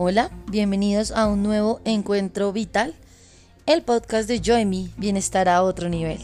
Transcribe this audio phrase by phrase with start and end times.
[0.00, 2.94] Hola, bienvenidos a un nuevo encuentro vital,
[3.66, 6.20] el podcast de Joy Bienestar a otro nivel.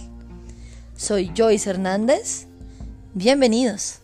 [0.96, 2.46] Soy Joyce Hernández.
[3.14, 3.98] Bienvenidos.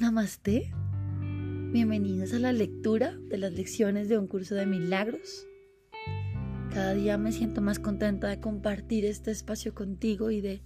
[0.00, 0.72] Namaste.
[1.72, 5.46] Bienvenidos a la lectura de las lecciones de un curso de milagros.
[6.74, 10.62] Cada día me siento más contenta de compartir este espacio contigo y de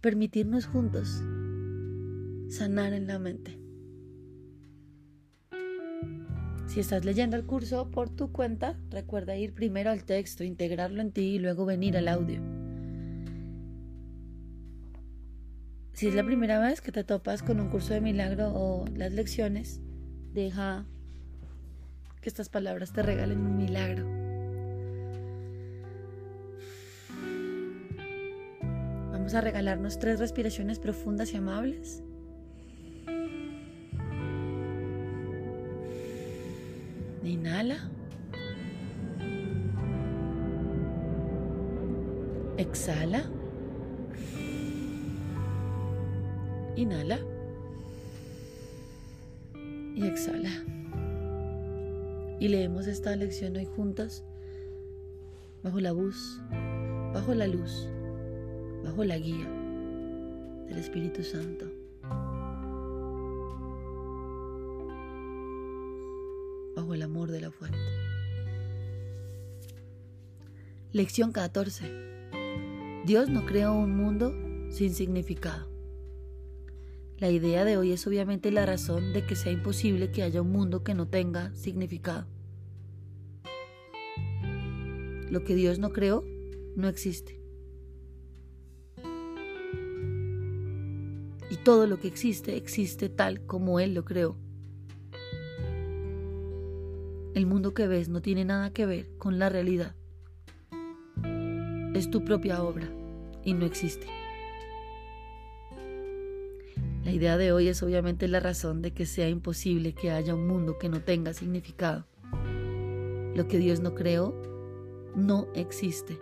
[0.00, 1.22] permitirnos juntos
[2.48, 3.60] sanar en la mente.
[6.66, 11.12] Si estás leyendo el curso por tu cuenta, recuerda ir primero al texto, integrarlo en
[11.12, 12.42] ti y luego venir al audio.
[15.92, 19.12] Si es la primera vez que te topas con un curso de milagro o las
[19.12, 19.80] lecciones,
[20.32, 20.84] Deja
[22.20, 24.04] que estas palabras te regalen un milagro.
[29.10, 32.02] Vamos a regalarnos tres respiraciones profundas y amables.
[37.24, 37.90] Inhala.
[42.56, 43.24] Exhala.
[46.76, 47.18] Inhala
[50.00, 50.50] y exhala.
[52.38, 54.24] Y leemos esta lección hoy juntas,
[55.62, 56.40] bajo la luz,
[57.12, 57.86] bajo la luz,
[58.82, 59.46] bajo la guía
[60.68, 61.66] del Espíritu Santo.
[66.74, 67.78] Bajo el amor de la fuente.
[70.92, 71.84] Lección 14.
[73.04, 74.32] Dios no creó un mundo
[74.70, 75.68] sin significado.
[77.20, 80.50] La idea de hoy es obviamente la razón de que sea imposible que haya un
[80.50, 82.26] mundo que no tenga significado.
[85.28, 86.24] Lo que Dios no creó
[86.76, 87.38] no existe.
[91.50, 94.38] Y todo lo que existe existe tal como Él lo creó.
[97.34, 99.94] El mundo que ves no tiene nada que ver con la realidad.
[101.94, 102.90] Es tu propia obra
[103.44, 104.06] y no existe.
[107.20, 110.78] Idea de hoy es obviamente la razón de que sea imposible que haya un mundo
[110.78, 112.06] que no tenga significado.
[113.34, 114.34] Lo que Dios no creó
[115.14, 116.18] no existe.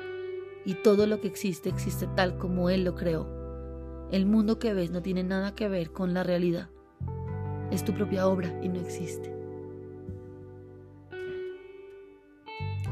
[0.64, 3.28] Y todo lo que existe existe tal como Él lo creó.
[4.10, 6.68] El mundo que ves no tiene nada que ver con la realidad.
[7.70, 9.32] Es tu propia obra y no existe.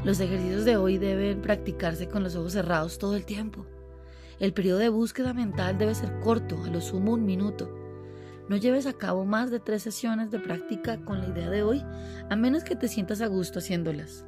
[0.05, 3.65] Los ejercicios de hoy deben practicarse con los ojos cerrados todo el tiempo.
[4.39, 7.76] El periodo de búsqueda mental debe ser corto, a lo sumo un minuto.
[8.49, 11.83] No lleves a cabo más de tres sesiones de práctica con la idea de hoy,
[12.29, 14.25] a menos que te sientas a gusto haciéndolas.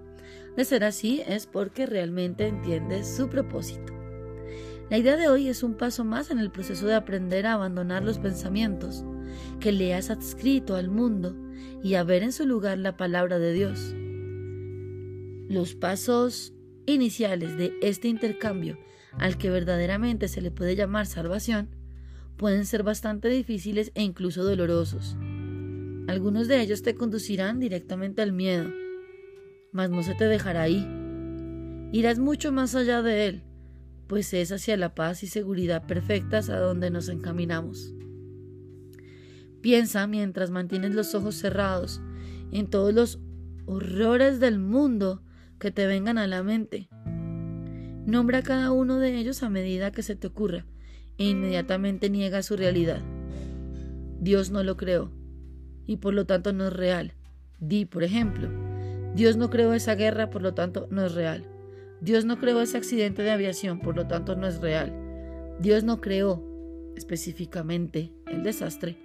[0.57, 3.93] De ser así es porque realmente entiendes su propósito.
[4.89, 8.03] La idea de hoy es un paso más en el proceso de aprender a abandonar
[8.03, 9.05] los pensamientos
[9.59, 11.35] que le has adscrito al mundo
[11.83, 13.93] y a ver en su lugar la palabra de Dios.
[15.47, 16.53] Los pasos
[16.85, 18.79] iniciales de este intercambio
[19.17, 21.69] al que verdaderamente se le puede llamar salvación,
[22.39, 25.17] pueden ser bastante difíciles e incluso dolorosos.
[26.07, 28.71] Algunos de ellos te conducirán directamente al miedo,
[29.71, 30.87] mas no se te dejará ahí.
[31.91, 33.43] Irás mucho más allá de él,
[34.07, 37.93] pues es hacia la paz y seguridad perfectas a donde nos encaminamos.
[39.61, 42.01] Piensa mientras mantienes los ojos cerrados
[42.51, 43.19] en todos los
[43.65, 45.21] horrores del mundo
[45.59, 46.89] que te vengan a la mente
[48.09, 50.65] Nombra cada uno de ellos a medida que se te ocurra
[51.19, 53.01] e inmediatamente niega su realidad.
[54.19, 55.11] Dios no lo creó
[55.85, 57.13] y por lo tanto no es real.
[57.59, 58.49] Di, por ejemplo,
[59.13, 61.45] Dios no creó esa guerra, por lo tanto no es real.
[62.01, 64.93] Dios no creó ese accidente de aviación, por lo tanto no es real.
[65.59, 66.41] Dios no creó
[66.95, 68.97] específicamente el desastre,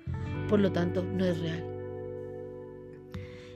[0.49, 1.65] por lo tanto no es real.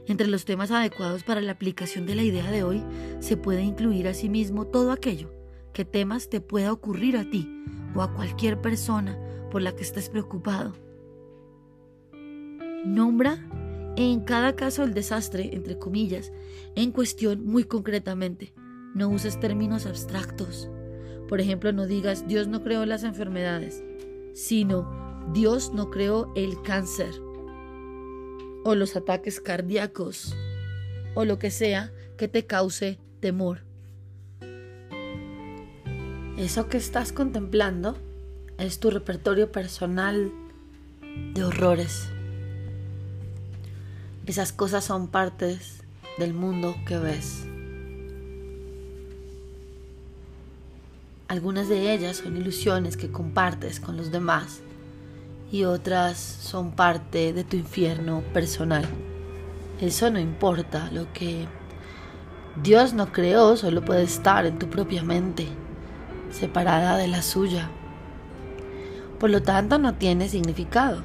[0.06, 2.82] Entre los temas adecuados para la aplicación de la idea de hoy
[3.20, 5.37] se puede incluir asimismo todo aquello
[5.72, 7.48] que temas te pueda ocurrir a ti
[7.94, 9.18] o a cualquier persona
[9.50, 10.74] por la que estés preocupado.
[12.84, 13.38] Nombra
[13.96, 16.32] en cada caso el desastre, entre comillas,
[16.76, 18.52] en cuestión muy concretamente.
[18.94, 20.70] No uses términos abstractos.
[21.28, 23.82] Por ejemplo, no digas Dios no creó las enfermedades,
[24.34, 27.10] sino Dios no creó el cáncer
[28.64, 30.36] o los ataques cardíacos
[31.14, 33.67] o lo que sea que te cause temor.
[36.38, 37.96] Eso que estás contemplando
[38.58, 40.30] es tu repertorio personal
[41.34, 42.10] de horrores.
[44.24, 45.82] Esas cosas son partes
[46.16, 47.44] del mundo que ves.
[51.26, 54.60] Algunas de ellas son ilusiones que compartes con los demás
[55.50, 58.86] y otras son parte de tu infierno personal.
[59.80, 61.48] Eso no importa, lo que
[62.62, 65.48] Dios no creó solo puede estar en tu propia mente
[66.30, 67.70] separada de la suya.
[69.18, 71.02] Por lo tanto, no tiene significado.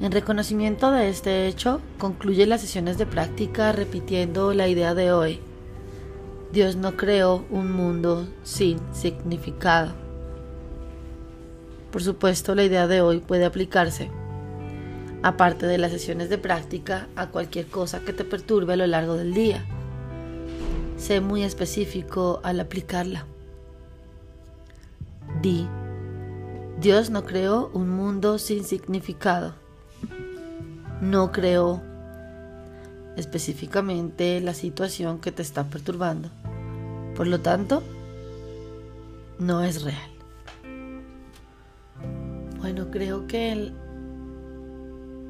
[0.00, 5.40] En reconocimiento de este hecho, concluye las sesiones de práctica repitiendo la idea de hoy.
[6.52, 9.92] Dios no creó un mundo sin significado.
[11.92, 14.10] Por supuesto, la idea de hoy puede aplicarse,
[15.22, 19.14] aparte de las sesiones de práctica, a cualquier cosa que te perturbe a lo largo
[19.14, 19.64] del día.
[20.96, 23.26] Sé muy específico al aplicarla.
[25.42, 25.66] Di,
[26.80, 29.54] Dios no creó un mundo sin significado.
[31.00, 31.82] No creó
[33.16, 36.30] específicamente la situación que te está perturbando.
[37.16, 37.82] Por lo tanto,
[39.40, 40.10] no es real.
[42.60, 43.74] Bueno, creo que el,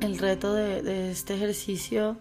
[0.02, 2.18] el reto de, de este ejercicio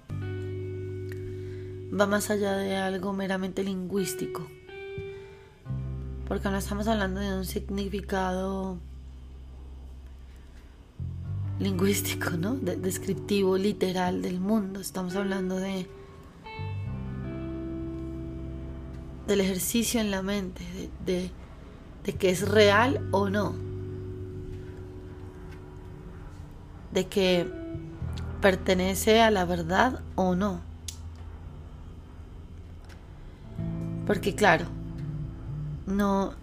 [1.94, 4.48] va más allá de algo meramente lingüístico.
[6.32, 8.78] Porque no estamos hablando de un significado
[11.60, 12.56] lingüístico, ¿no?
[12.56, 14.80] descriptivo, literal del mundo.
[14.80, 15.90] Estamos hablando de
[19.28, 20.64] del ejercicio en la mente,
[21.06, 21.32] de,
[22.06, 23.54] de, que es real o no,
[26.94, 27.46] de que
[28.40, 30.62] pertenece a la verdad o no.
[34.08, 34.68] Porque claro,
[35.86, 36.34] no,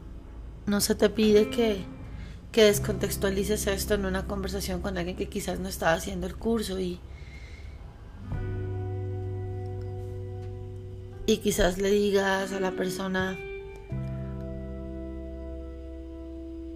[0.67, 1.85] no se te pide que,
[2.53, 6.79] que descontextualices esto en una conversación con alguien que quizás no estaba haciendo el curso
[6.79, 7.01] y,
[11.27, 13.39] y quizás le digas a la persona,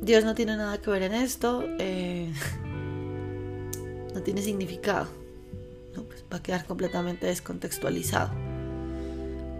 [0.00, 2.32] Dios no tiene nada que ver en esto, eh,
[4.14, 5.09] no tiene significado,
[5.94, 8.41] no, pues va a quedar completamente descontextualizado.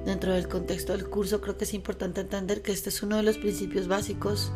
[0.05, 3.23] Dentro del contexto del curso creo que es importante entender que este es uno de
[3.23, 4.51] los principios básicos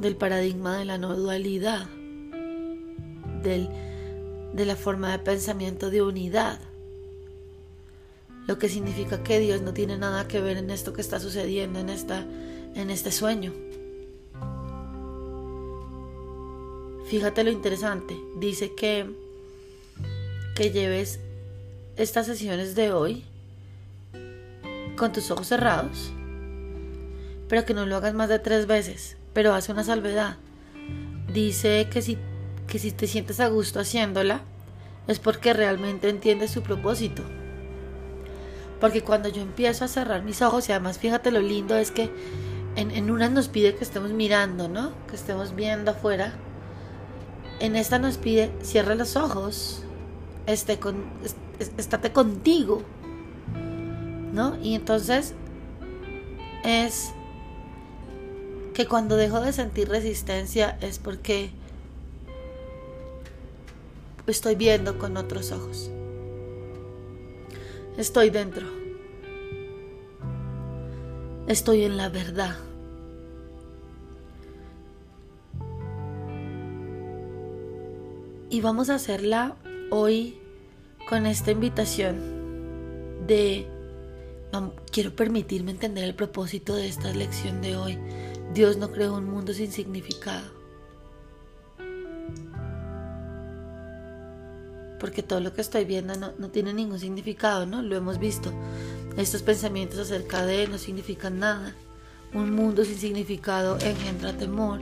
[0.00, 1.86] del paradigma de la no dualidad,
[3.42, 3.68] del,
[4.54, 6.60] de la forma de pensamiento de unidad
[8.50, 11.78] lo que significa que Dios no tiene nada que ver en esto que está sucediendo
[11.78, 12.26] en, esta,
[12.74, 13.52] en este sueño.
[17.06, 19.08] Fíjate lo interesante, dice que,
[20.56, 21.20] que lleves
[21.96, 23.24] estas sesiones de hoy
[25.00, 26.12] con tus ojos cerrados,
[27.48, 30.36] pero que no lo hagas más de tres veces, pero hace una salvedad.
[31.32, 32.18] Dice que si,
[32.66, 34.42] que si te sientes a gusto haciéndola,
[35.08, 37.22] es porque realmente entiendes su propósito.
[38.78, 42.10] Porque cuando yo empiezo a cerrar mis ojos, y además fíjate lo lindo es que
[42.76, 44.92] en, en una nos pide que estemos mirando, ¿no?
[45.08, 46.34] Que estemos viendo afuera.
[47.58, 49.82] En esta nos pide, cierra los ojos,
[50.44, 51.04] esté con,
[51.78, 52.82] estate contigo,
[54.32, 54.56] ¿no?
[54.62, 55.34] Y entonces
[56.64, 57.12] es
[58.74, 61.50] que cuando dejo de sentir resistencia es porque
[64.26, 65.90] estoy viendo con otros ojos.
[67.96, 68.66] Estoy dentro.
[71.46, 72.56] Estoy en la verdad.
[78.48, 79.56] Y vamos a hacerla
[79.90, 80.38] hoy
[81.08, 82.16] con esta invitación
[83.26, 83.66] de
[84.90, 87.98] quiero permitirme entender el propósito de esta lección de hoy.
[88.54, 90.60] Dios no creó un mundo sin significado.
[95.00, 97.82] porque todo lo que estoy viendo no, tiene ningún significado, ¿no?
[97.82, 98.52] Lo hemos visto.
[99.16, 101.74] Estos pensamientos acerca de no significan nada.
[102.32, 104.80] Un mundo sin significado engendra temor.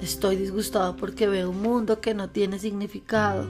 [0.00, 3.46] Estoy disgustado porque veo un mundo que no tiene significado.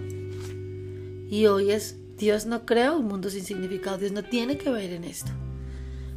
[1.29, 4.93] Y hoy es, Dios no crea un mundo sin significado, Dios no tiene que ver
[4.93, 5.31] en esto.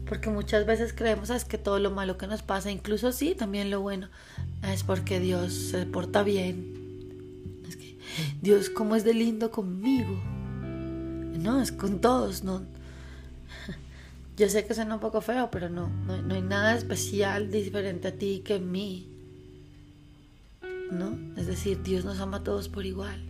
[0.08, 3.70] Porque muchas veces creemos es que todo lo malo que nos pasa, incluso sí, también
[3.70, 4.10] lo bueno,
[4.64, 6.80] es porque Dios se porta bien,
[8.42, 10.20] Dios, ¿cómo es de lindo conmigo?
[11.38, 12.64] No, es con todos, no.
[14.38, 18.14] Yo sé que suena un poco feo, pero no, no, hay nada especial diferente a
[18.14, 19.08] ti que en mí.
[20.92, 21.18] ¿No?
[21.38, 23.29] Es decir, Dios nos ama a todos por igual.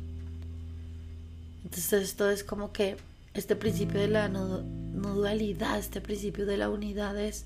[1.64, 2.98] Entonces esto es como que
[3.34, 7.46] este principio de la no, dualidad, este principio de la unidad es,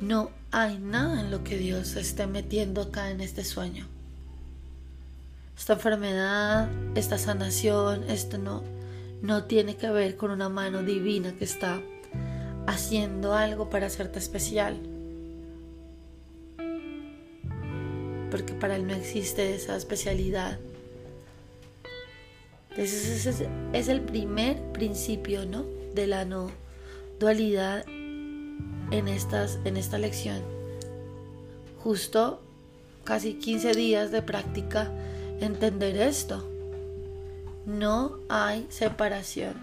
[0.00, 3.86] no hay nada en lo que Dios esté metiendo acá en este sueño.
[5.58, 8.62] Esta enfermedad, esta sanación, esto no,
[9.20, 11.82] no tiene que ver con una mano divina que está
[12.66, 14.78] haciendo algo para hacerte especial.
[18.30, 20.58] Porque para Él no existe esa especialidad.
[22.80, 23.44] Ese
[23.74, 25.64] es el primer principio, ¿no?
[25.94, 26.50] De la no
[27.18, 29.08] dualidad en, en
[29.76, 30.42] esta lección.
[31.82, 32.40] Justo
[33.04, 34.90] casi 15 días de práctica
[35.40, 36.48] entender esto.
[37.66, 39.54] No hay separación.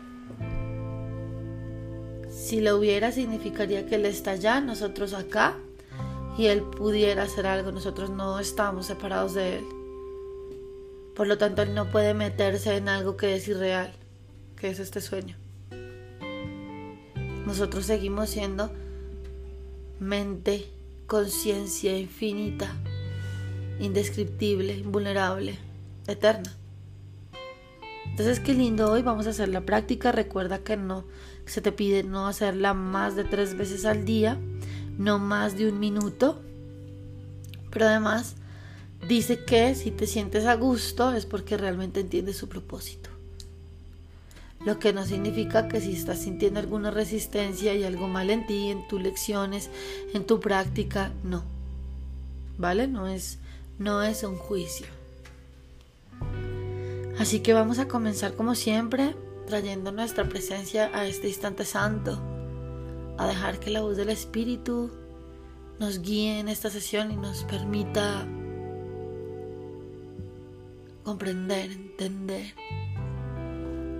[2.30, 5.56] Si lo hubiera significaría que Él está allá, nosotros acá,
[6.38, 9.77] y Él pudiera hacer algo, nosotros no estamos separados de Él.
[11.18, 13.92] Por lo tanto, Él no puede meterse en algo que es irreal,
[14.56, 15.36] que es este sueño.
[17.48, 18.72] Nosotros seguimos siendo
[20.00, 20.72] mente,
[21.08, 22.72] conciencia infinita,
[23.80, 25.58] indescriptible, invulnerable,
[26.06, 26.56] eterna.
[28.06, 30.12] Entonces, qué lindo hoy vamos a hacer la práctica.
[30.12, 31.04] Recuerda que no
[31.48, 34.38] se te pide no hacerla más de tres veces al día,
[35.00, 36.44] no más de un minuto.
[37.72, 38.36] Pero además
[39.06, 43.10] dice que si te sientes a gusto es porque realmente entiendes su propósito.
[44.66, 48.70] Lo que no significa que si estás sintiendo alguna resistencia y algo mal en ti,
[48.70, 49.70] en tus lecciones,
[50.14, 51.44] en tu práctica, no.
[52.58, 52.88] ¿Vale?
[52.88, 53.38] No es,
[53.78, 54.88] no es un juicio.
[57.20, 59.16] Así que vamos a comenzar como siempre,
[59.48, 62.20] trayendo nuestra presencia a este instante santo,
[63.18, 64.92] a dejar que la voz del Espíritu
[65.80, 68.28] nos guíe en esta sesión y nos permita
[71.08, 72.54] comprender, entender,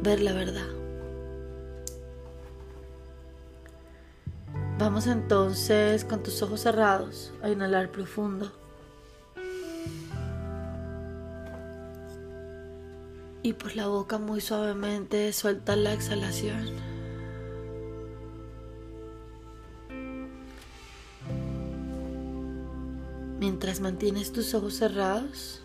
[0.04, 0.68] ver la verdad.
[4.78, 8.52] Vamos entonces con tus ojos cerrados a inhalar profundo.
[13.42, 16.72] Y por la boca muy suavemente suelta la exhalación.
[23.40, 25.64] Mientras mantienes tus ojos cerrados,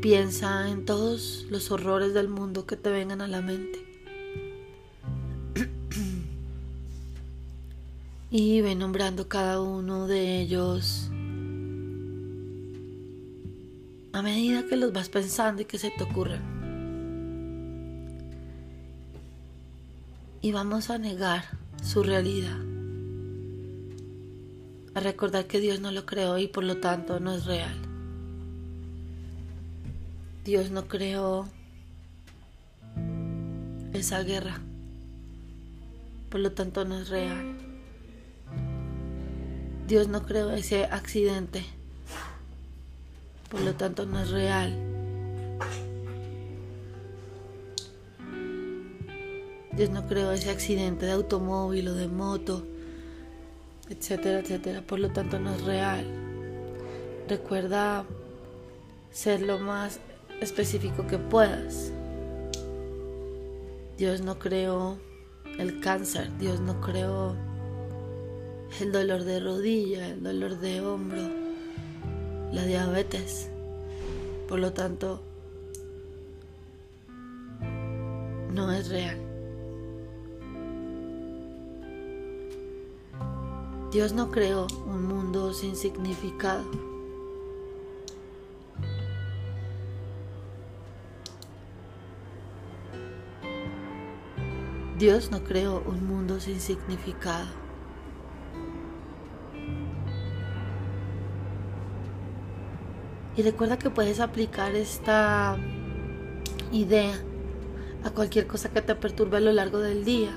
[0.00, 3.84] piensa en todos los horrores del mundo que te vengan a la mente.
[8.30, 11.10] y ve nombrando cada uno de ellos
[14.12, 16.58] a medida que los vas pensando y que se te ocurren.
[20.40, 21.44] Y vamos a negar
[21.82, 22.58] su realidad.
[24.94, 27.87] A recordar que Dios no lo creó y por lo tanto no es real.
[30.48, 31.46] Dios no creó
[33.92, 34.62] esa guerra.
[36.30, 37.54] Por lo tanto no es real.
[39.86, 41.66] Dios no creó ese accidente
[43.50, 44.74] por lo tanto no es real.
[49.72, 52.66] Dios no creó ese accidente de automóvil o de moto,
[53.90, 56.06] etcétera, etcétera, por lo tanto no es real.
[57.28, 58.06] Recuerda
[59.10, 60.00] ser lo más
[60.40, 61.92] específico que puedas.
[63.96, 64.98] Dios no creó
[65.58, 67.34] el cáncer, Dios no creó
[68.80, 71.22] el dolor de rodilla, el dolor de hombro,
[72.52, 73.50] la diabetes.
[74.48, 75.20] Por lo tanto,
[78.52, 79.18] no es real.
[83.90, 86.97] Dios no creó un mundo sin significado.
[94.98, 97.46] Dios no creó un mundo sin significado.
[103.36, 105.56] Y recuerda que puedes aplicar esta
[106.72, 107.14] idea
[108.02, 110.36] a cualquier cosa que te perturbe a lo largo del día.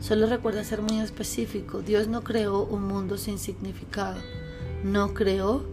[0.00, 1.82] Solo recuerda ser muy específico.
[1.82, 4.20] Dios no creó un mundo sin significado.
[4.82, 5.64] No creó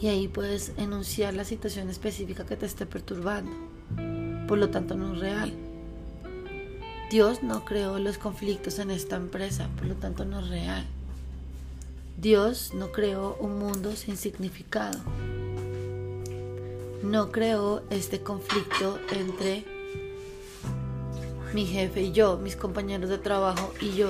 [0.00, 3.50] y ahí puedes enunciar la situación específica que te esté perturbando.
[4.46, 5.71] Por lo tanto, no es real.
[7.12, 10.86] Dios no creó los conflictos en esta empresa, por lo tanto no es real.
[12.16, 14.98] Dios no creó un mundo sin significado.
[17.02, 19.66] No creó este conflicto entre
[21.52, 24.08] mi jefe y yo, mis compañeros de trabajo y yo.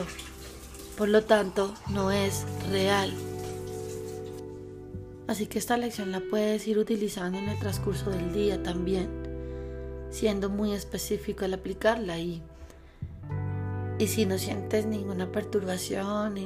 [0.97, 3.13] Por lo tanto, no es real.
[5.27, 9.09] Así que esta lección la puedes ir utilizando en el transcurso del día también,
[10.13, 12.45] siendo muy específico al aplicarla y,
[14.03, 16.37] y si no sientes ninguna perturbación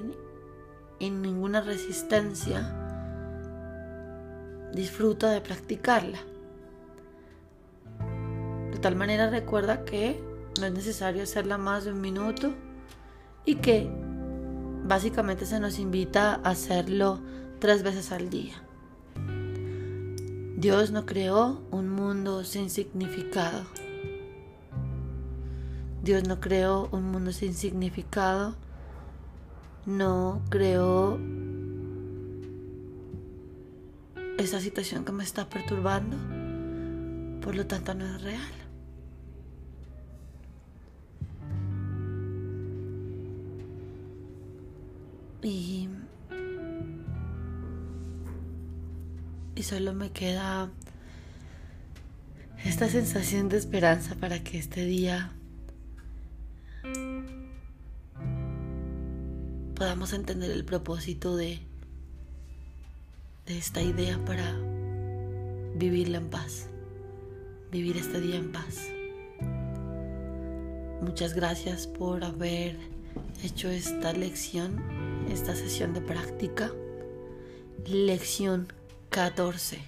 [1.00, 2.70] en ninguna resistencia,
[4.74, 6.18] disfruta de practicarla.
[8.72, 10.22] De tal manera recuerda que
[10.60, 12.52] no es necesario hacerla más de un minuto
[13.46, 13.88] y que
[14.84, 17.20] básicamente se nos invita a hacerlo
[17.58, 18.62] tres veces al día.
[20.58, 23.64] Dios no creó un mundo sin significado.
[26.06, 28.54] Dios no creó un mundo sin significado.
[29.86, 31.18] No creó
[34.38, 36.16] esa situación que me está perturbando.
[37.40, 38.52] Por lo tanto, no es real.
[45.42, 45.88] Y,
[49.56, 50.70] y solo me queda
[52.64, 55.32] esta sensación de esperanza para que este día
[59.76, 61.60] podamos entender el propósito de,
[63.44, 64.56] de esta idea para
[65.74, 66.68] vivirla en paz,
[67.70, 68.88] vivir este día en paz.
[71.02, 72.78] Muchas gracias por haber
[73.44, 74.82] hecho esta lección,
[75.30, 76.72] esta sesión de práctica.
[77.86, 78.72] Lección
[79.10, 79.78] 14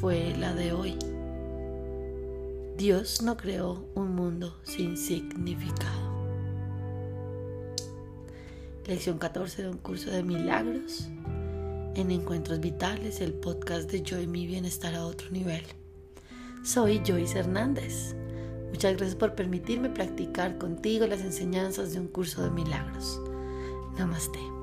[0.00, 0.98] fue la de hoy.
[2.76, 6.09] Dios no creó un mundo sin significado.
[8.90, 11.08] Lección 14 de un curso de milagros
[11.94, 15.62] en Encuentros Vitales, el podcast de Yo y mi bienestar a otro nivel.
[16.64, 18.16] Soy Joyce Hernández.
[18.70, 23.20] Muchas gracias por permitirme practicar contigo las enseñanzas de un curso de milagros.
[23.96, 24.59] Namaste.